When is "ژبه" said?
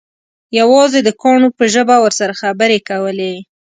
1.73-1.95